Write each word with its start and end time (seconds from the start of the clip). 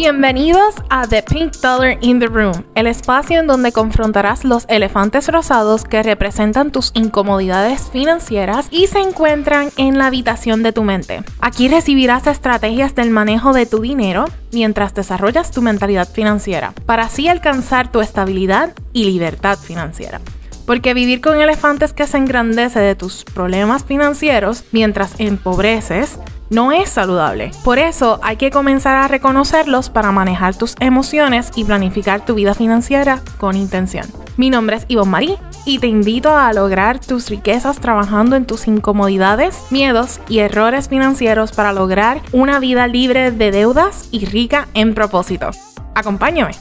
Bienvenidos 0.00 0.76
a 0.90 1.08
The 1.08 1.24
Pink 1.24 1.54
Dollar 1.56 1.98
in 2.02 2.20
the 2.20 2.28
Room, 2.28 2.64
el 2.76 2.86
espacio 2.86 3.40
en 3.40 3.48
donde 3.48 3.72
confrontarás 3.72 4.44
los 4.44 4.64
elefantes 4.68 5.26
rosados 5.26 5.82
que 5.82 6.04
representan 6.04 6.70
tus 6.70 6.92
incomodidades 6.94 7.90
financieras 7.90 8.68
y 8.70 8.86
se 8.86 9.00
encuentran 9.00 9.70
en 9.76 9.98
la 9.98 10.06
habitación 10.06 10.62
de 10.62 10.72
tu 10.72 10.84
mente. 10.84 11.24
Aquí 11.40 11.66
recibirás 11.66 12.28
estrategias 12.28 12.94
del 12.94 13.10
manejo 13.10 13.52
de 13.52 13.66
tu 13.66 13.80
dinero 13.80 14.26
mientras 14.52 14.94
desarrollas 14.94 15.50
tu 15.50 15.62
mentalidad 15.62 16.08
financiera, 16.08 16.74
para 16.86 17.02
así 17.06 17.26
alcanzar 17.26 17.90
tu 17.90 18.00
estabilidad 18.00 18.74
y 18.92 19.02
libertad 19.02 19.58
financiera. 19.58 20.20
Porque 20.64 20.94
vivir 20.94 21.20
con 21.20 21.40
elefantes 21.40 21.92
que 21.92 22.06
se 22.06 22.18
engrandece 22.18 22.78
de 22.78 22.94
tus 22.94 23.24
problemas 23.24 23.84
financieros 23.84 24.62
mientras 24.70 25.18
empobreces 25.18 26.20
no 26.50 26.72
es 26.72 26.88
saludable. 26.90 27.50
Por 27.64 27.78
eso 27.78 28.20
hay 28.22 28.36
que 28.36 28.50
comenzar 28.50 28.96
a 28.96 29.08
reconocerlos 29.08 29.90
para 29.90 30.12
manejar 30.12 30.54
tus 30.54 30.74
emociones 30.80 31.50
y 31.54 31.64
planificar 31.64 32.24
tu 32.24 32.34
vida 32.34 32.54
financiera 32.54 33.20
con 33.38 33.56
intención. 33.56 34.06
Mi 34.36 34.50
nombre 34.50 34.76
es 34.76 34.84
Ivonne 34.88 35.10
Marie 35.10 35.38
y 35.64 35.78
te 35.78 35.86
invito 35.86 36.34
a 36.34 36.52
lograr 36.52 37.00
tus 37.00 37.28
riquezas 37.28 37.80
trabajando 37.80 38.36
en 38.36 38.46
tus 38.46 38.68
incomodidades, 38.68 39.64
miedos 39.70 40.20
y 40.28 40.38
errores 40.38 40.88
financieros 40.88 41.52
para 41.52 41.72
lograr 41.72 42.22
una 42.32 42.58
vida 42.60 42.86
libre 42.86 43.30
de 43.32 43.50
deudas 43.50 44.08
y 44.10 44.26
rica 44.26 44.68
en 44.74 44.94
propósito. 44.94 45.50
Acompáñame. 45.94 46.52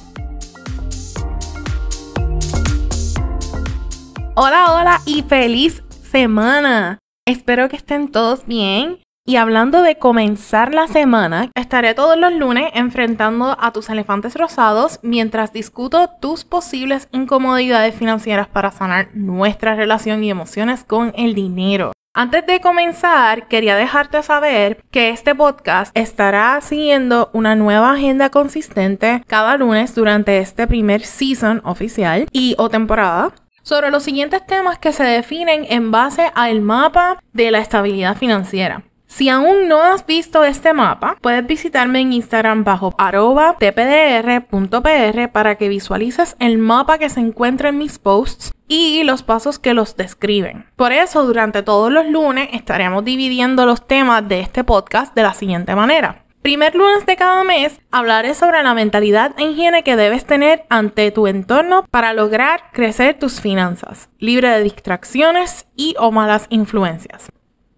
Hola, 4.36 4.74
hola 4.74 5.02
y 5.06 5.24
feliz 5.24 5.84
semana. 6.12 7.00
Espero 7.26 7.70
que 7.70 7.76
estén 7.76 8.10
todos 8.10 8.46
bien. 8.46 9.00
Y 9.30 9.36
hablando 9.36 9.82
de 9.82 9.98
comenzar 9.98 10.74
la 10.74 10.88
semana, 10.88 11.52
estaré 11.54 11.94
todos 11.94 12.18
los 12.18 12.32
lunes 12.32 12.72
enfrentando 12.74 13.58
a 13.60 13.74
tus 13.74 13.90
elefantes 13.90 14.36
rosados 14.36 15.02
mientras 15.04 15.52
discuto 15.52 16.10
tus 16.22 16.46
posibles 16.46 17.10
incomodidades 17.12 17.94
financieras 17.94 18.48
para 18.48 18.72
sanar 18.72 19.10
nuestra 19.16 19.76
relación 19.76 20.24
y 20.24 20.32
emociones 20.32 20.86
con 20.86 21.12
el 21.18 21.36
dinero. 21.36 21.92
Antes 22.14 22.46
de 22.46 22.62
comenzar, 22.62 23.50
quería 23.50 23.76
dejarte 23.76 24.24
saber 24.24 24.82
que 24.92 25.10
este 25.10 25.36
podcast 25.36 25.92
estará 25.94 26.62
siguiendo 26.62 27.30
una 27.34 27.54
nueva 27.58 27.92
agenda 27.92 28.30
consistente 28.30 29.26
cada 29.28 29.58
lunes 29.58 29.94
durante 29.94 30.38
este 30.38 30.68
primer 30.68 31.02
season 31.02 31.62
oficial 31.66 32.28
y 32.32 32.56
o 32.58 32.70
temporada 32.70 33.34
sobre 33.62 33.92
los 33.92 34.04
siguientes 34.04 34.46
temas 34.48 34.80
que 34.80 34.94
se 34.94 35.04
definen 35.04 35.66
en 35.70 35.92
base 35.92 36.32
al 36.34 36.62
mapa 36.62 37.22
de 37.34 37.52
la 37.52 37.60
estabilidad 37.60 38.16
financiera. 38.16 38.87
Si 39.08 39.30
aún 39.30 39.70
no 39.70 39.82
has 39.82 40.06
visto 40.06 40.44
este 40.44 40.74
mapa, 40.74 41.18
puedes 41.22 41.48
visitarme 41.48 42.02
en 42.02 42.12
Instagram 42.14 42.66
bajo 42.66 42.94
arroba 42.98 43.56
tpdr.pr 43.58 45.32
para 45.32 45.56
que 45.56 45.70
visualices 45.70 46.36
el 46.40 46.58
mapa 46.58 46.98
que 46.98 47.10
se 47.10 47.22
encuentra 47.22 47.70
en 47.70 47.78
mis 47.78 48.00
posts 48.00 48.52
y 48.68 49.04
los 49.06 49.24
pasos 49.24 49.60
que 49.60 49.74
los 49.74 49.96
describen. 49.96 50.66
Por 50.76 50.92
eso, 50.92 51.26
durante 51.26 51.64
todos 51.64 51.92
los 51.92 52.06
lunes 52.08 52.50
estaremos 52.52 53.06
dividiendo 53.06 53.66
los 53.66 53.88
temas 53.88 54.28
de 54.28 54.42
este 54.42 54.66
podcast 54.66 55.16
de 55.16 55.24
la 55.24 55.34
siguiente 55.34 55.74
manera. 55.74 56.26
Primer 56.42 56.76
lunes 56.76 57.06
de 57.06 57.16
cada 57.16 57.44
mes 57.44 57.80
hablaré 57.92 58.34
sobre 58.34 58.62
la 58.62 58.74
mentalidad 58.74 59.34
e 59.38 59.44
higiene 59.44 59.84
que 59.84 59.96
debes 59.96 60.26
tener 60.26 60.66
ante 60.70 61.12
tu 61.12 61.28
entorno 61.28 61.86
para 61.90 62.14
lograr 62.14 62.72
crecer 62.72 63.18
tus 63.18 63.42
finanzas, 63.42 64.10
libre 64.20 64.50
de 64.50 64.64
distracciones 64.64 65.66
y 65.76 65.96
o 65.98 66.12
malas 66.12 66.46
influencias. 66.50 67.30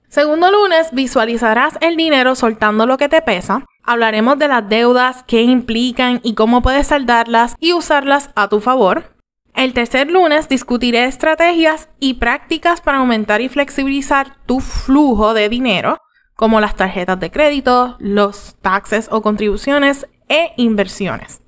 Segundo 0.09 0.49
lunes 0.49 0.89
visualizarás 0.91 1.77
el 1.81 1.95
dinero 1.95 2.33
soltando 2.33 2.87
lo 2.87 2.97
que 2.97 3.09
te 3.09 3.21
pesa. 3.21 3.65
Hablaremos 3.83 4.39
de 4.39 4.47
las 4.47 4.67
deudas, 4.67 5.23
qué 5.27 5.43
implican 5.43 6.19
y 6.23 6.33
cómo 6.33 6.63
puedes 6.63 6.87
saldarlas 6.87 7.55
y 7.59 7.73
usarlas 7.73 8.31
a 8.35 8.49
tu 8.49 8.59
favor. 8.59 9.15
El 9.53 9.73
tercer 9.73 10.09
lunes 10.09 10.49
discutiré 10.49 11.05
estrategias 11.05 11.89
y 11.99 12.15
prácticas 12.15 12.81
para 12.81 12.97
aumentar 12.97 13.41
y 13.41 13.49
flexibilizar 13.49 14.35
tu 14.47 14.61
flujo 14.61 15.35
de 15.35 15.47
dinero 15.47 15.99
como 16.35 16.59
las 16.59 16.75
tarjetas 16.75 17.19
de 17.19 17.29
crédito, 17.29 17.95
los 17.99 18.55
taxes 18.63 19.09
o 19.11 19.21
contribuciones 19.21 20.07
e 20.27 20.53
inversiones. 20.57 21.41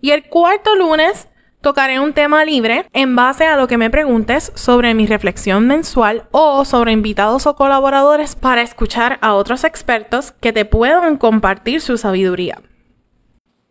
Y 0.00 0.10
el 0.10 0.28
cuarto 0.28 0.74
lunes 0.74 1.28
tocaré 1.60 2.00
un 2.00 2.12
tema 2.12 2.44
libre 2.44 2.86
en 2.92 3.16
base 3.16 3.44
a 3.44 3.56
lo 3.56 3.68
que 3.68 3.78
me 3.78 3.90
preguntes 3.90 4.52
sobre 4.54 4.94
mi 4.94 5.06
reflexión 5.06 5.66
mensual 5.66 6.24
o 6.30 6.64
sobre 6.64 6.92
invitados 6.92 7.46
o 7.46 7.56
colaboradores 7.56 8.36
para 8.36 8.62
escuchar 8.62 9.18
a 9.20 9.34
otros 9.34 9.64
expertos 9.64 10.32
que 10.40 10.52
te 10.52 10.64
puedan 10.64 11.16
compartir 11.16 11.80
su 11.80 11.98
sabiduría. 11.98 12.60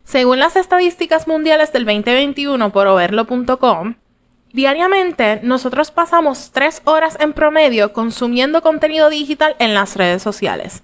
Según 0.04 0.38
las 0.38 0.56
estadísticas 0.56 1.28
mundiales 1.28 1.72
del 1.72 1.84
2021 1.84 2.72
por 2.72 2.86
overlo.com, 2.86 3.94
Diariamente, 4.52 5.40
nosotros 5.42 5.90
pasamos 5.90 6.52
3 6.52 6.82
horas 6.84 7.18
en 7.20 7.34
promedio 7.34 7.92
consumiendo 7.92 8.62
contenido 8.62 9.10
digital 9.10 9.54
en 9.58 9.74
las 9.74 9.96
redes 9.96 10.22
sociales. 10.22 10.82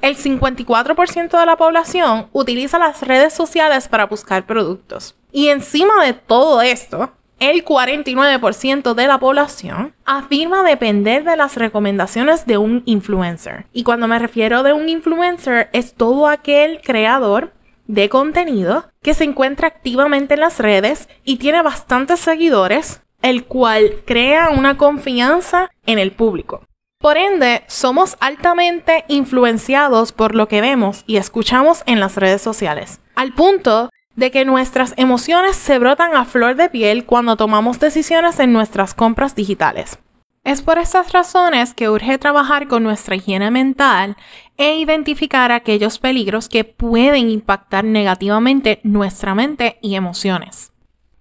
El 0.00 0.16
54% 0.16 1.38
de 1.38 1.46
la 1.46 1.56
población 1.56 2.28
utiliza 2.32 2.78
las 2.78 3.02
redes 3.02 3.34
sociales 3.34 3.86
para 3.86 4.06
buscar 4.06 4.46
productos. 4.46 5.14
Y 5.32 5.48
encima 5.48 6.04
de 6.04 6.12
todo 6.12 6.60
esto, 6.60 7.10
el 7.40 7.64
49% 7.64 8.94
de 8.94 9.06
la 9.08 9.18
población 9.18 9.94
afirma 10.04 10.62
depender 10.62 11.24
de 11.24 11.36
las 11.36 11.56
recomendaciones 11.56 12.46
de 12.46 12.58
un 12.58 12.82
influencer. 12.84 13.66
Y 13.72 13.82
cuando 13.82 14.06
me 14.06 14.18
refiero 14.18 14.62
de 14.62 14.72
un 14.74 14.88
influencer, 14.88 15.70
es 15.72 15.94
todo 15.94 16.28
aquel 16.28 16.80
creador 16.82 17.52
de 17.86 18.08
contenido 18.08 18.84
que 19.02 19.14
se 19.14 19.24
encuentra 19.24 19.68
activamente 19.68 20.34
en 20.34 20.40
las 20.40 20.60
redes 20.60 21.08
y 21.24 21.38
tiene 21.38 21.62
bastantes 21.62 22.20
seguidores, 22.20 23.02
el 23.22 23.44
cual 23.44 24.02
crea 24.04 24.50
una 24.50 24.76
confianza 24.76 25.70
en 25.86 25.98
el 25.98 26.12
público. 26.12 26.62
Por 27.00 27.16
ende, 27.16 27.64
somos 27.66 28.16
altamente 28.20 29.04
influenciados 29.08 30.12
por 30.12 30.36
lo 30.36 30.46
que 30.46 30.60
vemos 30.60 31.02
y 31.08 31.16
escuchamos 31.16 31.82
en 31.86 31.98
las 31.98 32.16
redes 32.16 32.40
sociales, 32.40 33.00
al 33.16 33.34
punto 33.34 33.90
de 34.16 34.30
que 34.30 34.44
nuestras 34.44 34.94
emociones 34.96 35.56
se 35.56 35.78
brotan 35.78 36.14
a 36.14 36.24
flor 36.24 36.56
de 36.56 36.68
piel 36.68 37.04
cuando 37.04 37.36
tomamos 37.36 37.80
decisiones 37.80 38.38
en 38.38 38.52
nuestras 38.52 38.94
compras 38.94 39.34
digitales. 39.34 39.98
Es 40.44 40.60
por 40.60 40.78
estas 40.78 41.12
razones 41.12 41.72
que 41.72 41.88
urge 41.88 42.18
trabajar 42.18 42.66
con 42.66 42.82
nuestra 42.82 43.14
higiene 43.14 43.52
mental 43.52 44.16
e 44.56 44.76
identificar 44.76 45.52
aquellos 45.52 46.00
peligros 46.00 46.48
que 46.48 46.64
pueden 46.64 47.30
impactar 47.30 47.84
negativamente 47.84 48.80
nuestra 48.82 49.36
mente 49.36 49.78
y 49.82 49.94
emociones. 49.94 50.71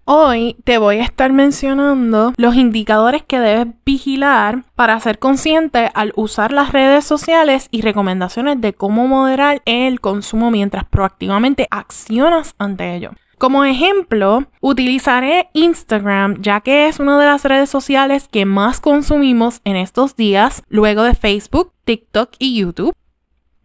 Hoy 0.06 0.58
te 0.64 0.80
voy 0.80 0.98
a 0.98 1.04
estar 1.04 1.32
mencionando 1.32 2.34
los 2.36 2.56
indicadores 2.56 3.24
que 3.24 3.40
debes 3.40 3.68
vigilar 3.86 4.64
para 4.76 5.00
ser 5.00 5.20
consciente 5.20 5.92
al 5.94 6.12
usar 6.16 6.52
las 6.52 6.72
redes 6.72 7.06
sociales 7.06 7.68
y 7.70 7.82
recomendaciones 7.82 8.60
de 8.60 8.74
cómo 8.74 9.08
moderar 9.08 9.62
el 9.66 10.02
consumo 10.02 10.50
mientras 10.50 10.86
proactivamente 10.86 11.68
accionas 11.70 12.56
ante 12.58 12.96
ello. 12.96 13.12
Como 13.38 13.64
ejemplo, 13.64 14.46
utilizaré 14.60 15.50
Instagram 15.54 16.42
ya 16.42 16.62
que 16.62 16.88
es 16.88 17.00
una 17.00 17.20
de 17.20 17.28
las 17.28 17.46
redes 17.46 17.70
sociales 17.70 18.28
que 18.28 18.46
más 18.46 18.80
consumimos 18.80 19.62
en 19.66 19.76
estos 19.76 20.16
días 20.16 20.64
luego 20.68 21.04
de 21.04 21.14
Facebook, 21.14 21.74
TikTok 21.86 22.32
y 22.40 22.60
YouTube. 22.60 22.94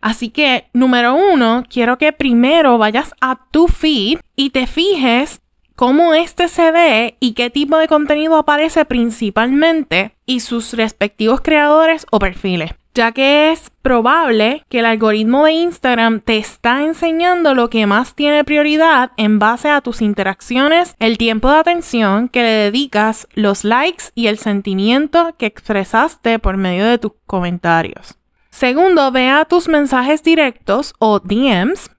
Así 0.03 0.29
que, 0.29 0.69
número 0.75 1.15
uno, 1.15 1.65
quiero 1.69 1.97
que 1.97 2.13
primero 2.13 2.77
vayas 2.77 3.15
a 3.23 3.41
tu 3.51 3.69
feed 3.69 4.19
y 4.37 4.51
te 4.51 4.67
fijes 4.67 5.41
cómo 5.77 6.15
este 6.15 6.49
se 6.49 6.73
ve 6.73 7.17
y 7.21 7.35
qué 7.35 7.51
tipo 7.51 7.79
de 7.79 7.87
contenido 7.87 8.37
aparece 8.37 8.85
principalmente 8.85 10.17
y 10.27 10.41
sus 10.41 10.73
respectivos 10.73 11.41
creadores 11.41 12.07
o 12.11 12.19
perfiles 12.19 12.73
ya 12.97 13.13
que 13.13 13.53
es 13.53 13.71
probable 13.83 14.65
que 14.71 14.79
el 14.79 14.87
algoritmo 14.87 15.45
de 15.45 15.53
Instagram 15.53 16.21
te 16.21 16.39
está 16.39 16.83
enseñando 16.83 17.55
lo 17.55 17.69
que 17.69 17.87
más 17.87 18.15
tiene 18.15 18.43
prioridad 18.43 19.13
en 19.19 19.39
base 19.39 19.69
a 19.69 19.83
tus 19.83 20.01
interacciones, 20.01 20.97
el 20.99 21.19
tiempo 21.19 21.51
de 21.51 21.59
atención 21.59 22.29
que 22.29 22.41
le 22.41 22.49
dedicas, 22.49 23.29
los 23.35 23.65
likes 23.65 24.05
y 24.15 24.29
el 24.29 24.39
sentimiento 24.39 25.35
que 25.37 25.45
expresaste 25.45 26.39
por 26.39 26.57
medio 26.57 26.87
de 26.87 26.97
tus 26.97 27.13
comentarios. 27.27 28.17
Segundo, 28.49 29.13
vea 29.13 29.45
tus 29.45 29.69
mensajes 29.69 30.23
directos 30.23 30.95
o 30.99 31.21
DMs. 31.21 31.91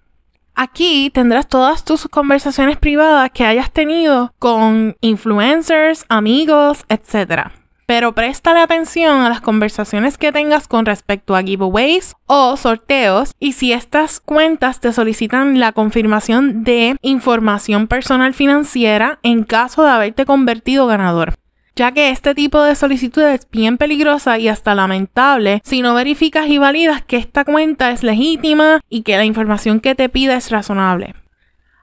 Aquí 0.59 1.11
tendrás 1.13 1.47
todas 1.47 1.85
tus 1.85 2.07
conversaciones 2.07 2.77
privadas 2.77 3.29
que 3.31 3.45
hayas 3.45 3.71
tenido 3.71 4.33
con 4.39 4.97
influencers, 5.01 6.03
amigos, 6.09 6.83
etc. 6.89 7.51
Pero 7.85 8.15
préstale 8.15 8.61
atención 8.61 9.21
a 9.21 9.29
las 9.29 9.39
conversaciones 9.39 10.17
que 10.17 10.31
tengas 10.31 10.67
con 10.67 10.87
respecto 10.87 11.35
a 11.35 11.43
giveaways 11.43 12.15
o 12.25 12.57
sorteos 12.57 13.35
y 13.39 13.51
si 13.51 13.71
estas 13.71 14.19
cuentas 14.19 14.79
te 14.79 14.91
solicitan 14.93 15.59
la 15.59 15.73
confirmación 15.73 16.63
de 16.63 16.97
información 17.03 17.85
personal 17.85 18.33
financiera 18.33 19.19
en 19.21 19.43
caso 19.43 19.83
de 19.83 19.91
haberte 19.91 20.25
convertido 20.25 20.87
ganador 20.87 21.35
ya 21.77 21.91
que 21.91 22.09
este 22.09 22.33
tipo 22.33 22.61
de 22.63 22.75
solicitud 22.75 23.21
es 23.21 23.47
bien 23.51 23.77
peligrosa 23.77 24.39
y 24.39 24.47
hasta 24.47 24.73
lamentable 24.73 25.61
si 25.63 25.81
no 25.81 25.93
verificas 25.93 26.47
y 26.47 26.57
validas 26.57 27.03
que 27.03 27.17
esta 27.17 27.45
cuenta 27.45 27.91
es 27.91 28.03
legítima 28.03 28.81
y 28.89 29.03
que 29.03 29.15
la 29.15 29.25
información 29.25 29.79
que 29.79 29.93
te 29.93 30.09
pide 30.09 30.35
es 30.35 30.49
razonable. 30.49 31.13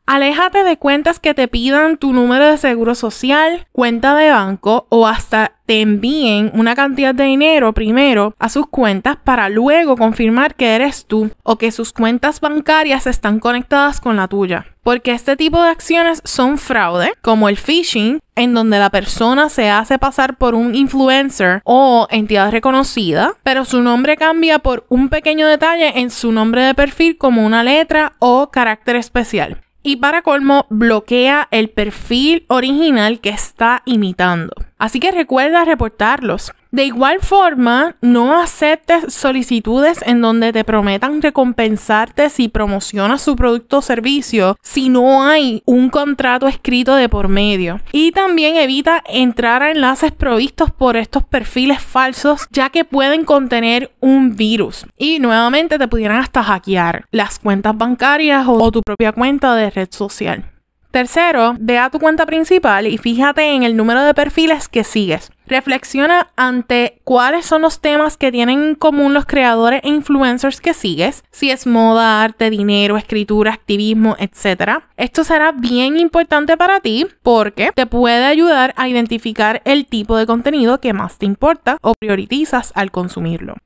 Aléjate 0.07 0.65
de 0.65 0.77
cuentas 0.77 1.19
que 1.19 1.33
te 1.33 1.49
pidan 1.49 1.97
tu 1.97 2.13
número 2.13 2.47
de 2.47 2.59
seguro 2.59 2.95
social, 2.95 3.67
cuenta 3.73 4.15
de 4.15 4.31
banco 4.31 4.87
o 4.91 5.07
hasta 5.07 5.53
te 5.65 5.81
envíen 5.81 6.53
una 6.53 6.75
cantidad 6.75 7.15
de 7.15 7.25
dinero 7.25 7.73
primero 7.73 8.35
a 8.39 8.51
sus 8.51 8.67
cuentas 8.67 9.17
para 9.25 9.49
luego 9.49 9.97
confirmar 9.97 10.57
que 10.57 10.75
eres 10.75 11.07
tú 11.07 11.31
o 11.43 11.57
que 11.57 11.73
sus 11.73 11.95
cuentas 11.95 12.43
bancarias 12.43 13.07
están 13.07 13.41
conectadas 13.41 14.03
con 14.03 14.17
la 14.17 14.29
tuya. 14.29 14.67
Porque 14.83 15.13
este 15.13 15.39
tipo 15.39 15.63
de 15.63 15.71
acciones 15.71 16.21
son 16.27 16.59
fraude, 16.59 17.15
como 17.23 17.49
el 17.49 17.57
phishing, 17.57 18.21
en 18.37 18.53
donde 18.53 18.79
la 18.79 18.91
persona 18.91 19.49
se 19.49 19.71
hace 19.71 19.99
pasar 19.99 20.37
por 20.37 20.55
un 20.55 20.75
influencer 20.75 21.63
o 21.65 22.07
entidad 22.11 22.53
reconocida, 22.53 23.33
pero 23.43 23.65
su 23.65 23.81
nombre 23.81 24.19
cambia 24.19 24.59
por 24.59 24.85
un 24.91 25.09
pequeño 25.09 25.49
detalle 25.49 25.99
en 25.99 26.11
su 26.11 26.31
nombre 26.31 26.61
de 26.61 26.75
perfil 26.75 27.17
como 27.17 27.47
una 27.47 27.65
letra 27.65 28.13
o 28.19 28.51
carácter 28.51 28.97
especial. 28.97 29.64
Y 29.87 29.97
para 29.97 30.23
colmo, 30.23 30.65
bloquea 30.71 31.47
el 31.51 31.69
perfil 31.69 32.47
original 32.49 33.21
que 33.21 33.29
está 33.29 33.83
imitando. 33.85 34.55
Así 34.79 34.99
que 34.99 35.13
recuerda 35.13 35.67
reportarlos. 35.67 36.55
De 36.75 36.85
igual 36.85 37.21
forma, 37.21 37.95
no 38.01 38.37
aceptes 38.37 39.15
solicitudes 39.15 40.01
en 40.05 40.21
donde 40.21 40.53
te 40.53 40.65
prometan 40.65 41.23
recompensarte 41.23 42.29
si 42.31 42.49
promocionas 42.49 43.23
su 43.23 43.37
producto 43.37 43.79
o 43.79 43.81
servicio 43.81 44.57
si 44.61 44.89
no 44.89 45.23
hay 45.23 45.63
un 45.67 45.89
contrato 45.89 46.49
escrito 46.49 46.97
de 46.97 47.09
por 47.09 47.29
medio. 47.29 47.81
Y 47.93 48.11
también 48.11 48.57
evita 48.57 49.05
entrar 49.07 49.63
a 49.63 49.71
enlaces 49.71 50.11
provistos 50.11 50.73
por 50.73 50.97
estos 50.97 51.23
perfiles 51.23 51.81
falsos 51.81 52.49
ya 52.51 52.71
que 52.71 52.85
pueden 52.85 53.25
contener 53.25 53.93
un 54.01 54.35
virus. 54.35 54.85
Y 54.99 55.21
nuevamente 55.21 55.79
te 55.79 55.87
pudieran 55.87 56.19
hasta 56.19 56.43
hackear 56.43 57.05
las 57.13 57.39
cuentas 57.39 57.79
bancarias 57.79 58.49
o, 58.49 58.55
o 58.55 58.73
tu 58.73 58.83
propia 58.83 59.13
cuenta 59.13 59.55
de 59.55 59.71
red 59.71 59.91
social. 59.93 60.54
Tercero, 60.95 61.57
ve 61.59 61.77
a 61.77 61.91
tu 61.91 61.99
cuenta 61.99 62.25
principal 62.25 62.87
y 62.87 62.99
fíjate 62.99 63.43
en 63.53 63.65
el 63.65 63.77
número 63.77 64.05
de 64.05 64.15
perfiles 64.15 64.69
que 64.69 64.85
sigues. 64.85 65.33
Reflexiona 65.49 66.29
ante 66.37 67.01
cuáles 67.03 67.47
son 67.47 67.63
los 67.63 67.81
temas 67.81 68.17
que 68.17 68.31
tienen 68.31 68.63
en 68.63 68.75
común 68.77 69.13
los 69.13 69.27
creadores 69.27 69.81
e 69.83 69.89
influencers 69.89 70.61
que 70.61 70.73
sigues, 70.73 71.25
si 71.33 71.51
es 71.51 71.67
moda, 71.67 72.23
arte, 72.23 72.49
dinero, 72.49 72.97
escritura, 72.97 73.53
activismo, 73.53 74.15
etc. 74.21 74.85
Esto 74.97 75.25
será 75.25 75.51
bien 75.51 75.99
importante 75.99 76.57
para 76.57 76.79
ti 76.79 77.09
porque 77.25 77.73
te 77.75 77.87
puede 77.87 78.25
ayudar 78.25 78.73
a 78.77 78.89
identificar 78.89 79.63
el 79.65 79.87
tipo 79.87 80.17
de 80.17 80.27
contenido 80.27 80.79
que 80.79 80.93
más 80.93 81.19
te 81.19 81.27
importa 81.27 81.77
o 81.83 81.95
priorizas 81.95 82.71
al 82.77 82.93
consumirlo. 82.93 83.57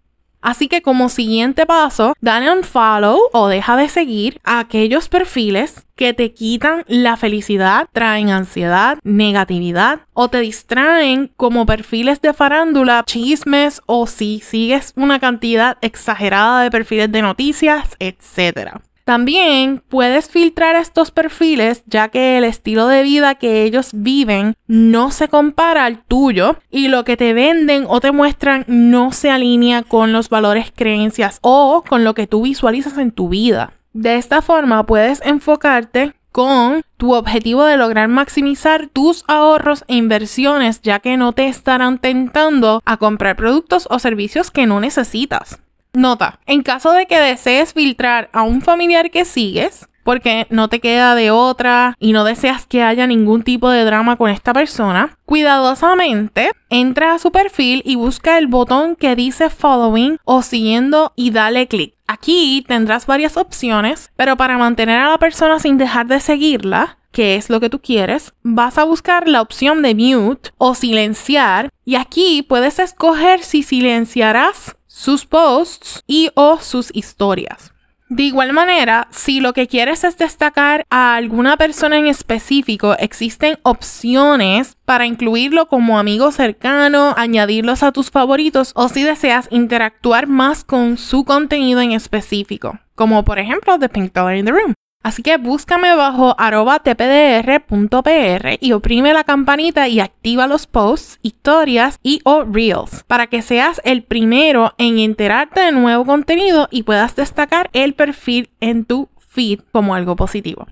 Así 0.40 0.68
que 0.68 0.82
como 0.82 1.08
siguiente 1.08 1.66
paso, 1.66 2.14
dale 2.20 2.50
un 2.52 2.64
follow 2.64 3.18
o 3.32 3.48
deja 3.48 3.76
de 3.76 3.88
seguir 3.88 4.40
a 4.44 4.60
aquellos 4.60 5.08
perfiles 5.08 5.84
que 5.96 6.14
te 6.14 6.32
quitan 6.32 6.84
la 6.86 7.16
felicidad, 7.16 7.88
traen 7.92 8.30
ansiedad, 8.30 8.98
negatividad 9.02 10.00
o 10.14 10.28
te 10.28 10.38
distraen 10.38 11.32
como 11.36 11.66
perfiles 11.66 12.20
de 12.20 12.32
farándula, 12.32 13.02
chismes 13.04 13.82
o 13.86 14.06
si 14.06 14.40
sigues 14.40 14.92
una 14.96 15.18
cantidad 15.18 15.76
exagerada 15.80 16.62
de 16.62 16.70
perfiles 16.70 17.10
de 17.10 17.22
noticias, 17.22 17.96
etc. 17.98 18.78
También 19.08 19.82
puedes 19.88 20.28
filtrar 20.28 20.76
estos 20.76 21.12
perfiles 21.12 21.82
ya 21.86 22.08
que 22.08 22.36
el 22.36 22.44
estilo 22.44 22.88
de 22.88 23.02
vida 23.02 23.36
que 23.36 23.62
ellos 23.62 23.88
viven 23.94 24.54
no 24.66 25.12
se 25.12 25.28
compara 25.28 25.86
al 25.86 26.04
tuyo 26.04 26.58
y 26.70 26.88
lo 26.88 27.04
que 27.04 27.16
te 27.16 27.32
venden 27.32 27.86
o 27.88 28.00
te 28.00 28.12
muestran 28.12 28.66
no 28.66 29.10
se 29.12 29.30
alinea 29.30 29.82
con 29.82 30.12
los 30.12 30.28
valores, 30.28 30.70
creencias 30.76 31.38
o 31.40 31.82
con 31.88 32.04
lo 32.04 32.12
que 32.12 32.26
tú 32.26 32.42
visualizas 32.42 32.98
en 32.98 33.10
tu 33.10 33.30
vida. 33.30 33.72
De 33.94 34.16
esta 34.16 34.42
forma 34.42 34.84
puedes 34.84 35.22
enfocarte 35.24 36.12
con 36.30 36.82
tu 36.98 37.14
objetivo 37.14 37.64
de 37.64 37.78
lograr 37.78 38.08
maximizar 38.08 38.88
tus 38.88 39.24
ahorros 39.26 39.86
e 39.88 39.94
inversiones 39.94 40.82
ya 40.82 40.98
que 40.98 41.16
no 41.16 41.32
te 41.32 41.48
estarán 41.48 41.96
tentando 41.98 42.82
a 42.84 42.98
comprar 42.98 43.36
productos 43.36 43.88
o 43.90 43.98
servicios 44.00 44.50
que 44.50 44.66
no 44.66 44.80
necesitas. 44.80 45.60
Nota, 45.92 46.40
en 46.46 46.62
caso 46.62 46.92
de 46.92 47.06
que 47.06 47.18
desees 47.18 47.72
filtrar 47.72 48.28
a 48.32 48.42
un 48.42 48.62
familiar 48.62 49.10
que 49.10 49.24
sigues, 49.24 49.88
porque 50.08 50.46
no 50.48 50.68
te 50.68 50.80
queda 50.80 51.14
de 51.14 51.30
otra 51.30 51.94
y 52.00 52.12
no 52.12 52.24
deseas 52.24 52.64
que 52.64 52.82
haya 52.82 53.06
ningún 53.06 53.42
tipo 53.42 53.68
de 53.68 53.84
drama 53.84 54.16
con 54.16 54.30
esta 54.30 54.54
persona, 54.54 55.18
cuidadosamente 55.26 56.50
entra 56.70 57.12
a 57.12 57.18
su 57.18 57.30
perfil 57.30 57.82
y 57.84 57.96
busca 57.96 58.38
el 58.38 58.46
botón 58.46 58.96
que 58.96 59.14
dice 59.14 59.50
following 59.50 60.16
o 60.24 60.40
siguiendo 60.40 61.12
y 61.14 61.30
dale 61.30 61.68
clic. 61.68 61.94
Aquí 62.06 62.64
tendrás 62.66 63.04
varias 63.04 63.36
opciones, 63.36 64.10
pero 64.16 64.38
para 64.38 64.56
mantener 64.56 64.98
a 64.98 65.10
la 65.10 65.18
persona 65.18 65.58
sin 65.58 65.76
dejar 65.76 66.06
de 66.06 66.20
seguirla, 66.20 66.96
que 67.12 67.36
es 67.36 67.50
lo 67.50 67.60
que 67.60 67.68
tú 67.68 67.80
quieres, 67.80 68.32
vas 68.42 68.78
a 68.78 68.84
buscar 68.84 69.28
la 69.28 69.42
opción 69.42 69.82
de 69.82 69.94
mute 69.94 70.52
o 70.56 70.74
silenciar 70.74 71.68
y 71.84 71.96
aquí 71.96 72.42
puedes 72.42 72.78
escoger 72.78 73.42
si 73.42 73.62
silenciarás 73.62 74.77
sus 74.98 75.26
posts 75.26 76.02
y 76.08 76.30
o 76.34 76.58
sus 76.58 76.90
historias. 76.92 77.72
De 78.08 78.24
igual 78.24 78.52
manera, 78.52 79.06
si 79.12 79.38
lo 79.38 79.52
que 79.52 79.68
quieres 79.68 80.02
es 80.02 80.18
destacar 80.18 80.84
a 80.90 81.14
alguna 81.14 81.56
persona 81.56 81.98
en 81.98 82.08
específico, 82.08 82.96
existen 82.98 83.60
opciones 83.62 84.76
para 84.84 85.06
incluirlo 85.06 85.68
como 85.68 86.00
amigo 86.00 86.32
cercano, 86.32 87.14
añadirlos 87.16 87.84
a 87.84 87.92
tus 87.92 88.10
favoritos 88.10 88.72
o 88.74 88.88
si 88.88 89.04
deseas 89.04 89.46
interactuar 89.52 90.26
más 90.26 90.64
con 90.64 90.96
su 90.96 91.24
contenido 91.24 91.80
en 91.80 91.92
específico, 91.92 92.80
como 92.96 93.24
por 93.24 93.38
ejemplo 93.38 93.78
The 93.78 93.88
Pink 93.88 94.12
Dollar 94.12 94.36
in 94.36 94.46
the 94.46 94.52
Room. 94.52 94.74
Así 95.02 95.22
que 95.22 95.36
búscame 95.36 95.94
bajo 95.94 96.34
arroba 96.38 96.80
tpdr.pr 96.80 98.58
y 98.60 98.72
oprime 98.72 99.14
la 99.14 99.24
campanita 99.24 99.88
y 99.88 100.00
activa 100.00 100.46
los 100.46 100.66
posts, 100.66 101.18
historias 101.22 101.98
y 102.02 102.20
o 102.24 102.44
reels 102.44 103.04
para 103.06 103.28
que 103.28 103.40
seas 103.40 103.80
el 103.84 104.02
primero 104.02 104.74
en 104.76 104.98
enterarte 104.98 105.60
de 105.60 105.72
nuevo 105.72 106.04
contenido 106.04 106.68
y 106.70 106.82
puedas 106.82 107.16
destacar 107.16 107.70
el 107.72 107.94
perfil 107.94 108.50
en 108.60 108.84
tu 108.84 109.08
feed 109.18 109.60
como 109.72 109.94
algo 109.94 110.16
positivo. 110.16 110.66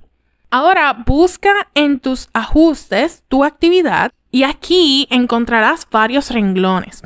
Ahora 0.50 0.92
busca 0.92 1.68
en 1.74 2.00
tus 2.00 2.28
ajustes 2.32 3.24
tu 3.28 3.44
actividad 3.44 4.10
y 4.30 4.42
aquí 4.42 5.06
encontrarás 5.10 5.86
varios 5.90 6.30
renglones. 6.30 7.02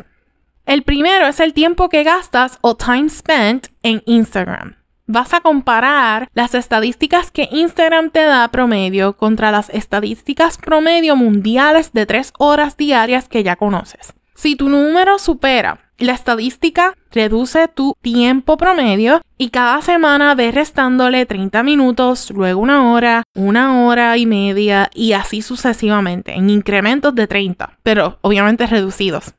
El 0.67 0.83
primero 0.83 1.27
es 1.27 1.39
el 1.39 1.53
tiempo 1.53 1.89
que 1.89 2.03
gastas 2.03 2.59
o 2.61 2.77
time 2.77 3.09
spent 3.09 3.69
en 3.83 4.03
Instagram 4.07 4.80
vas 5.11 5.35
a 5.35 5.41
comparar 5.41 6.29
las 6.35 6.55
estadísticas 6.55 7.31
que 7.31 7.49
Instagram 7.51 8.11
te 8.11 8.23
da 8.23 8.47
promedio 8.49 9.17
contra 9.17 9.51
las 9.51 9.69
estadísticas 9.71 10.57
promedio 10.59 11.17
mundiales 11.17 11.93
de 11.93 12.07
3 12.07 12.33
horas 12.39 12.77
diarias 12.77 13.29
que 13.29 13.43
ya 13.43 13.57
conoces. 13.57 14.15
Si 14.35 14.57
tu 14.57 14.69
número 14.69 15.19
supera 15.19 15.81
la 15.99 16.13
estadística, 16.13 16.95
reduce 17.11 17.69
tu 17.69 17.95
tiempo 18.01 18.57
promedio 18.57 19.21
y 19.37 19.51
cada 19.51 19.83
semana 19.83 20.35
ves 20.35 20.55
restándole 20.55 21.27
30 21.27 21.63
minutos, 21.63 22.31
luego 22.31 22.61
una 22.61 22.93
hora, 22.93 23.23
una 23.35 23.85
hora 23.85 24.17
y 24.17 24.25
media 24.25 24.89
y 24.95 25.13
así 25.13 25.43
sucesivamente, 25.43 26.35
en 26.35 26.49
incrementos 26.49 27.15
de 27.15 27.27
30, 27.27 27.79
pero 27.83 28.19
obviamente 28.23 28.67
reducidos, 28.67 29.35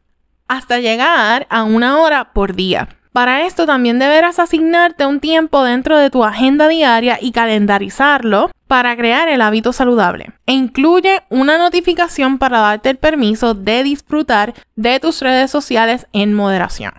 hasta 0.47 0.79
llegar 0.79 1.47
a 1.49 1.63
una 1.63 1.97
hora 1.99 2.33
por 2.33 2.53
día. 2.53 2.89
Para 3.13 3.45
esto 3.45 3.65
también 3.65 3.99
deberás 3.99 4.39
asignarte 4.39 5.05
un 5.05 5.19
tiempo 5.19 5.63
dentro 5.63 5.97
de 5.97 6.09
tu 6.09 6.23
agenda 6.23 6.69
diaria 6.69 7.17
y 7.19 7.33
calendarizarlo 7.33 8.51
para 8.67 8.95
crear 8.95 9.27
el 9.27 9.41
hábito 9.41 9.73
saludable. 9.73 10.31
E 10.45 10.53
incluye 10.53 11.21
una 11.29 11.57
notificación 11.57 12.37
para 12.37 12.59
darte 12.59 12.89
el 12.89 12.97
permiso 12.97 13.53
de 13.53 13.83
disfrutar 13.83 14.53
de 14.77 15.01
tus 15.01 15.21
redes 15.21 15.51
sociales 15.51 16.07
en 16.13 16.33
moderación. 16.33 16.93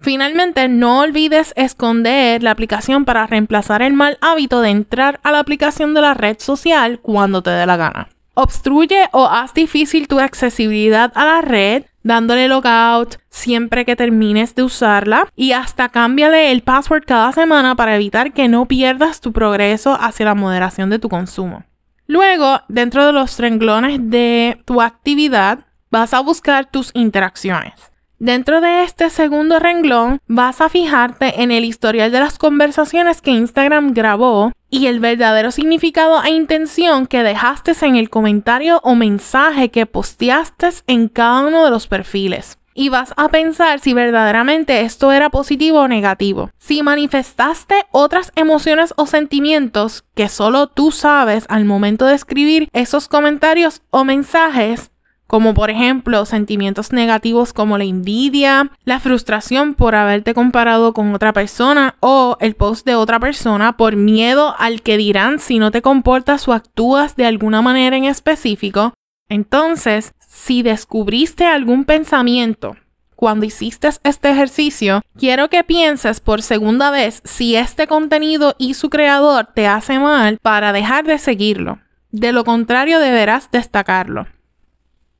Finalmente, 0.00 0.68
no 0.68 1.00
olvides 1.00 1.54
esconder 1.56 2.42
la 2.42 2.50
aplicación 2.50 3.06
para 3.06 3.26
reemplazar 3.26 3.80
el 3.80 3.94
mal 3.94 4.18
hábito 4.20 4.60
de 4.60 4.68
entrar 4.68 5.18
a 5.22 5.32
la 5.32 5.38
aplicación 5.38 5.94
de 5.94 6.02
la 6.02 6.12
red 6.12 6.36
social 6.38 7.00
cuando 7.00 7.42
te 7.42 7.50
dé 7.50 7.64
la 7.64 7.78
gana. 7.78 8.08
Obstruye 8.34 9.08
o 9.12 9.26
haz 9.26 9.54
difícil 9.54 10.06
tu 10.06 10.20
accesibilidad 10.20 11.10
a 11.16 11.24
la 11.24 11.40
red 11.40 11.84
dándole 12.08 12.48
logout 12.48 13.16
siempre 13.28 13.84
que 13.84 13.94
termines 13.94 14.54
de 14.54 14.62
usarla 14.62 15.28
y 15.36 15.52
hasta 15.52 15.90
cámbiale 15.90 16.50
el 16.50 16.62
password 16.62 17.04
cada 17.06 17.32
semana 17.32 17.76
para 17.76 17.94
evitar 17.94 18.32
que 18.32 18.48
no 18.48 18.66
pierdas 18.66 19.20
tu 19.20 19.32
progreso 19.32 19.96
hacia 20.00 20.24
la 20.24 20.34
moderación 20.34 20.88
de 20.88 20.98
tu 20.98 21.10
consumo. 21.10 21.64
Luego, 22.06 22.62
dentro 22.68 23.04
de 23.04 23.12
los 23.12 23.38
renglones 23.38 24.10
de 24.10 24.58
tu 24.64 24.80
actividad, 24.80 25.66
vas 25.90 26.14
a 26.14 26.20
buscar 26.20 26.64
tus 26.70 26.90
interacciones. 26.94 27.92
Dentro 28.18 28.62
de 28.62 28.84
este 28.84 29.10
segundo 29.10 29.58
renglón 29.58 30.18
vas 30.26 30.62
a 30.62 30.70
fijarte 30.70 31.42
en 31.42 31.52
el 31.52 31.64
historial 31.64 32.10
de 32.10 32.20
las 32.20 32.38
conversaciones 32.38 33.20
que 33.20 33.32
Instagram 33.32 33.92
grabó 33.92 34.50
y 34.70 34.86
el 34.86 35.00
verdadero 35.00 35.50
significado 35.50 36.22
e 36.22 36.30
intención 36.30 37.06
que 37.06 37.22
dejaste 37.22 37.72
en 37.82 37.96
el 37.96 38.10
comentario 38.10 38.80
o 38.82 38.94
mensaje 38.94 39.70
que 39.70 39.86
posteaste 39.86 40.68
en 40.86 41.08
cada 41.08 41.46
uno 41.46 41.64
de 41.64 41.70
los 41.70 41.86
perfiles. 41.86 42.58
y 42.74 42.90
vas 42.90 43.12
a 43.16 43.28
pensar 43.28 43.80
si 43.80 43.92
verdaderamente 43.92 44.82
esto 44.82 45.10
era 45.10 45.30
positivo 45.30 45.80
o 45.80 45.88
negativo. 45.88 46.50
Si 46.58 46.84
manifestaste 46.84 47.74
otras 47.90 48.30
emociones 48.36 48.94
o 48.96 49.06
sentimientos 49.06 50.04
que 50.14 50.28
solo 50.28 50.68
tú 50.68 50.92
sabes 50.92 51.44
al 51.48 51.64
momento 51.64 52.06
de 52.06 52.14
escribir 52.14 52.68
esos 52.72 53.08
comentarios 53.08 53.82
o 53.90 54.04
mensajes, 54.04 54.92
como 55.28 55.54
por 55.54 55.70
ejemplo 55.70 56.24
sentimientos 56.24 56.92
negativos 56.92 57.52
como 57.52 57.78
la 57.78 57.84
envidia, 57.84 58.72
la 58.84 58.98
frustración 58.98 59.74
por 59.74 59.94
haberte 59.94 60.34
comparado 60.34 60.92
con 60.92 61.14
otra 61.14 61.32
persona 61.32 61.94
o 62.00 62.36
el 62.40 62.56
post 62.56 62.84
de 62.84 62.96
otra 62.96 63.20
persona 63.20 63.76
por 63.76 63.94
miedo 63.94 64.56
al 64.58 64.82
que 64.82 64.96
dirán 64.96 65.38
si 65.38 65.60
no 65.60 65.70
te 65.70 65.82
comportas 65.82 66.48
o 66.48 66.52
actúas 66.52 67.14
de 67.14 67.26
alguna 67.26 67.62
manera 67.62 67.96
en 67.96 68.04
específico, 68.04 68.94
entonces, 69.28 70.14
si 70.18 70.62
descubriste 70.62 71.44
algún 71.44 71.84
pensamiento 71.84 72.76
cuando 73.14 73.44
hiciste 73.44 73.88
este 74.04 74.30
ejercicio, 74.30 75.02
quiero 75.18 75.50
que 75.50 75.64
pienses 75.64 76.20
por 76.20 76.40
segunda 76.40 76.90
vez 76.90 77.20
si 77.24 77.56
este 77.56 77.88
contenido 77.88 78.54
y 78.58 78.74
su 78.74 78.90
creador 78.90 79.48
te 79.54 79.66
hace 79.66 79.98
mal 79.98 80.38
para 80.40 80.72
dejar 80.72 81.04
de 81.04 81.18
seguirlo. 81.18 81.80
De 82.12 82.32
lo 82.32 82.44
contrario, 82.44 83.00
deberás 83.00 83.50
destacarlo. 83.50 84.28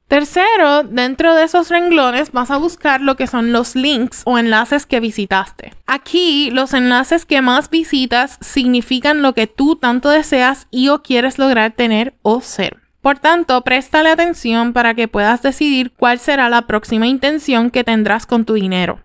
Tercero, 0.09 0.85
dentro 0.85 1.35
de 1.35 1.45
esos 1.45 1.69
renglones 1.69 2.33
vas 2.33 2.51
a 2.51 2.57
buscar 2.57 3.03
lo 3.03 3.17
que 3.17 3.27
son 3.27 3.53
los 3.53 3.77
links 3.77 4.23
o 4.25 4.39
enlaces 4.39 4.87
que 4.87 5.01
visitaste. 5.01 5.75
Aquí, 5.87 6.51
los 6.51 6.73
enlaces 6.73 7.27
que 7.27 7.43
más 7.43 7.69
visitas 7.69 8.39
significan 8.41 9.21
lo 9.21 9.35
que 9.35 9.47
tú 9.47 9.77
tanto 9.77 10.09
deseas 10.09 10.67
y 10.71 10.89
o 10.89 11.03
quieres 11.03 11.39
lograr 11.39 11.73
tener 11.73 12.15
o 12.23 12.41
ser. 12.41 12.79
Por 13.03 13.19
tanto, 13.19 13.61
préstale 13.61 14.09
atención 14.09 14.73
para 14.73 14.95
que 14.95 15.09
puedas 15.09 15.43
decidir 15.43 15.93
cuál 15.93 16.19
será 16.19 16.49
la 16.49 16.63
próxima 16.63 17.07
intención 17.07 17.71
que 17.71 17.85
tendrás 17.85 18.25
con 18.25 18.47
tu 18.47 18.55
dinero. 18.55 19.01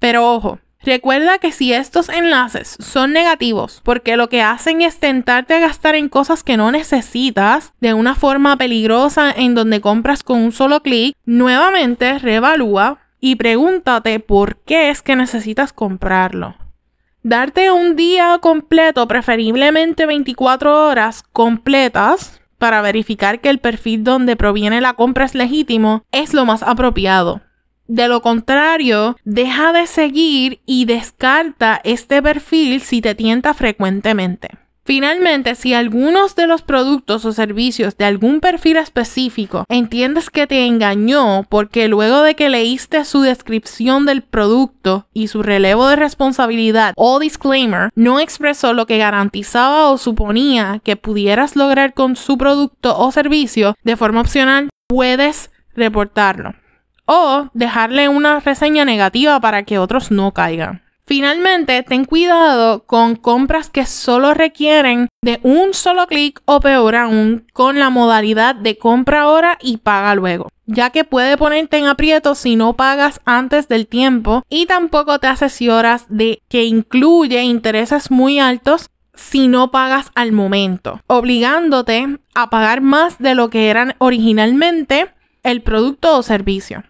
Pero 0.00 0.28
ojo, 0.32 0.58
Recuerda 0.82 1.38
que 1.38 1.52
si 1.52 1.74
estos 1.74 2.08
enlaces 2.08 2.76
son 2.80 3.12
negativos 3.12 3.82
porque 3.84 4.16
lo 4.16 4.30
que 4.30 4.40
hacen 4.40 4.80
es 4.80 4.98
tentarte 4.98 5.54
a 5.54 5.60
gastar 5.60 5.94
en 5.94 6.08
cosas 6.08 6.42
que 6.42 6.56
no 6.56 6.70
necesitas 6.70 7.74
de 7.80 7.92
una 7.92 8.14
forma 8.14 8.56
peligrosa 8.56 9.30
en 9.30 9.54
donde 9.54 9.82
compras 9.82 10.22
con 10.22 10.38
un 10.38 10.52
solo 10.52 10.80
clic, 10.80 11.14
nuevamente 11.26 12.18
reevalúa 12.18 12.98
y 13.20 13.36
pregúntate 13.36 14.20
por 14.20 14.56
qué 14.62 14.88
es 14.88 15.02
que 15.02 15.16
necesitas 15.16 15.74
comprarlo. 15.74 16.56
Darte 17.22 17.70
un 17.70 17.96
día 17.96 18.38
completo, 18.40 19.06
preferiblemente 19.06 20.06
24 20.06 20.88
horas 20.88 21.22
completas, 21.22 22.40
para 22.56 22.80
verificar 22.80 23.40
que 23.40 23.50
el 23.50 23.58
perfil 23.58 24.04
donde 24.04 24.36
proviene 24.36 24.80
la 24.80 24.94
compra 24.94 25.26
es 25.26 25.34
legítimo 25.34 26.04
es 26.12 26.32
lo 26.32 26.46
más 26.46 26.62
apropiado. 26.62 27.42
De 27.90 28.06
lo 28.06 28.22
contrario, 28.22 29.16
deja 29.24 29.72
de 29.72 29.88
seguir 29.88 30.60
y 30.64 30.84
descarta 30.84 31.80
este 31.82 32.22
perfil 32.22 32.82
si 32.82 33.00
te 33.00 33.16
tienta 33.16 33.52
frecuentemente. 33.52 34.50
Finalmente, 34.84 35.56
si 35.56 35.74
algunos 35.74 36.36
de 36.36 36.46
los 36.46 36.62
productos 36.62 37.24
o 37.24 37.32
servicios 37.32 37.96
de 37.96 38.04
algún 38.04 38.38
perfil 38.38 38.76
específico 38.76 39.64
entiendes 39.68 40.30
que 40.30 40.46
te 40.46 40.66
engañó 40.66 41.44
porque 41.48 41.88
luego 41.88 42.22
de 42.22 42.36
que 42.36 42.48
leíste 42.48 43.04
su 43.04 43.22
descripción 43.22 44.06
del 44.06 44.22
producto 44.22 45.08
y 45.12 45.26
su 45.26 45.42
relevo 45.42 45.88
de 45.88 45.96
responsabilidad 45.96 46.94
o 46.96 47.18
disclaimer 47.18 47.90
no 47.96 48.20
expresó 48.20 48.72
lo 48.72 48.86
que 48.86 48.98
garantizaba 48.98 49.90
o 49.90 49.98
suponía 49.98 50.80
que 50.84 50.94
pudieras 50.94 51.56
lograr 51.56 51.92
con 51.92 52.14
su 52.14 52.38
producto 52.38 52.96
o 52.96 53.10
servicio 53.10 53.74
de 53.82 53.96
forma 53.96 54.20
opcional, 54.20 54.68
puedes 54.86 55.50
reportarlo 55.74 56.54
o 57.12 57.50
dejarle 57.54 58.08
una 58.08 58.38
reseña 58.38 58.84
negativa 58.84 59.40
para 59.40 59.64
que 59.64 59.80
otros 59.80 60.12
no 60.12 60.30
caigan. 60.32 60.80
Finalmente, 61.04 61.82
ten 61.82 62.04
cuidado 62.04 62.84
con 62.84 63.16
compras 63.16 63.68
que 63.68 63.84
solo 63.84 64.32
requieren 64.32 65.08
de 65.22 65.40
un 65.42 65.74
solo 65.74 66.06
clic 66.06 66.40
o 66.44 66.60
peor 66.60 66.94
aún 66.94 67.48
con 67.52 67.80
la 67.80 67.90
modalidad 67.90 68.54
de 68.54 68.78
compra 68.78 69.22
ahora 69.22 69.58
y 69.60 69.78
paga 69.78 70.14
luego, 70.14 70.50
ya 70.66 70.90
que 70.90 71.02
puede 71.02 71.36
ponerte 71.36 71.78
en 71.78 71.88
aprieto 71.88 72.36
si 72.36 72.54
no 72.54 72.74
pagas 72.74 73.20
antes 73.24 73.66
del 73.66 73.88
tiempo 73.88 74.44
y 74.48 74.66
tampoco 74.66 75.18
te 75.18 75.26
asesoras 75.26 76.06
de 76.08 76.42
que 76.48 76.62
incluye 76.62 77.42
intereses 77.42 78.12
muy 78.12 78.38
altos 78.38 78.88
si 79.12 79.48
no 79.48 79.72
pagas 79.72 80.12
al 80.14 80.30
momento, 80.30 81.00
obligándote 81.08 82.20
a 82.36 82.50
pagar 82.50 82.82
más 82.82 83.18
de 83.18 83.34
lo 83.34 83.50
que 83.50 83.68
eran 83.68 83.96
originalmente 83.98 85.12
el 85.42 85.62
producto 85.62 86.16
o 86.16 86.22
servicio. 86.22 86.84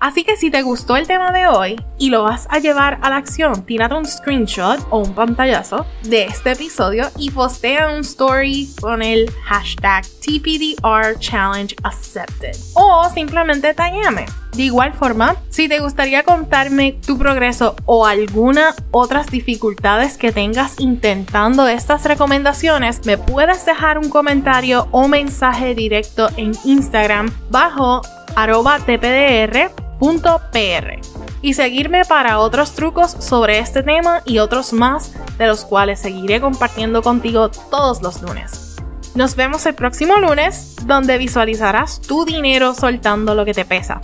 Así 0.00 0.22
que 0.22 0.36
si 0.36 0.50
te 0.50 0.62
gustó 0.62 0.96
el 0.96 1.06
tema 1.06 1.32
de 1.32 1.48
hoy 1.48 1.80
y 1.98 2.10
lo 2.10 2.22
vas 2.22 2.46
a 2.50 2.58
llevar 2.58 2.98
a 3.02 3.10
la 3.10 3.16
acción, 3.16 3.64
tírate 3.66 3.94
un 3.94 4.06
screenshot 4.06 4.78
o 4.90 4.98
un 4.98 5.12
pantallazo 5.12 5.86
de 6.04 6.24
este 6.24 6.52
episodio 6.52 7.08
y 7.18 7.30
postea 7.30 7.88
un 7.88 8.00
story 8.00 8.68
con 8.80 9.02
el 9.02 9.28
hashtag 9.44 10.04
TPDR 10.20 11.18
Challenge 11.18 11.74
Accepted 11.82 12.56
o 12.74 13.08
simplemente 13.12 13.74
taguéame. 13.74 14.26
De 14.52 14.62
igual 14.62 14.92
forma, 14.92 15.36
si 15.50 15.68
te 15.68 15.78
gustaría 15.78 16.22
contarme 16.22 16.92
tu 16.92 17.18
progreso 17.18 17.76
o 17.84 18.06
alguna 18.06 18.74
otras 18.90 19.26
dificultades 19.28 20.16
que 20.16 20.32
tengas 20.32 20.80
intentando 20.80 21.68
estas 21.68 22.04
recomendaciones, 22.04 23.04
me 23.04 23.18
puedes 23.18 23.64
dejar 23.66 23.98
un 23.98 24.08
comentario 24.08 24.88
o 24.90 25.06
mensaje 25.06 25.74
directo 25.74 26.28
en 26.36 26.52
Instagram 26.64 27.30
bajo 27.50 28.02
arroba 28.36 28.78
tpdr 28.78 29.70
.pr 29.98 31.00
y 31.42 31.54
seguirme 31.54 32.04
para 32.04 32.38
otros 32.38 32.74
trucos 32.74 33.10
sobre 33.10 33.58
este 33.58 33.82
tema 33.82 34.22
y 34.24 34.38
otros 34.38 34.72
más 34.72 35.12
de 35.38 35.46
los 35.46 35.64
cuales 35.64 36.00
seguiré 36.00 36.40
compartiendo 36.40 37.02
contigo 37.02 37.48
todos 37.48 38.02
los 38.02 38.22
lunes. 38.22 38.76
Nos 39.14 39.36
vemos 39.36 39.66
el 39.66 39.74
próximo 39.74 40.16
lunes 40.16 40.76
donde 40.84 41.18
visualizarás 41.18 42.00
tu 42.00 42.24
dinero 42.24 42.74
soltando 42.74 43.34
lo 43.34 43.44
que 43.44 43.54
te 43.54 43.64
pesa. 43.64 44.00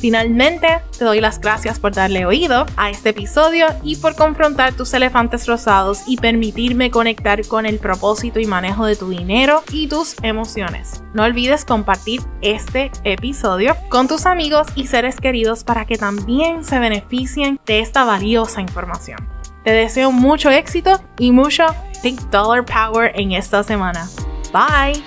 Finalmente, 0.00 0.80
te 0.96 1.04
doy 1.04 1.20
las 1.20 1.40
gracias 1.40 1.80
por 1.80 1.92
darle 1.92 2.24
oído 2.24 2.66
a 2.76 2.90
este 2.90 3.10
episodio 3.10 3.66
y 3.82 3.96
por 3.96 4.14
confrontar 4.14 4.74
tus 4.74 4.94
elefantes 4.94 5.46
rosados 5.46 6.02
y 6.06 6.16
permitirme 6.16 6.90
conectar 6.90 7.44
con 7.46 7.66
el 7.66 7.78
propósito 7.78 8.38
y 8.38 8.46
manejo 8.46 8.86
de 8.86 8.96
tu 8.96 9.08
dinero 9.08 9.64
y 9.72 9.88
tus 9.88 10.14
emociones. 10.22 11.02
No 11.14 11.24
olvides 11.24 11.64
compartir 11.64 12.20
este 12.42 12.92
episodio 13.02 13.76
con 13.88 14.06
tus 14.06 14.26
amigos 14.26 14.68
y 14.76 14.86
seres 14.86 15.20
queridos 15.20 15.64
para 15.64 15.84
que 15.84 15.96
también 15.96 16.64
se 16.64 16.78
beneficien 16.78 17.58
de 17.66 17.80
esta 17.80 18.04
valiosa 18.04 18.60
información. 18.60 19.18
Te 19.64 19.72
deseo 19.72 20.12
mucho 20.12 20.50
éxito 20.50 21.00
y 21.18 21.32
mucho 21.32 21.66
Think 22.02 22.20
Dollar 22.30 22.64
Power 22.64 23.12
en 23.16 23.32
esta 23.32 23.64
semana. 23.64 24.08
Bye! 24.52 25.02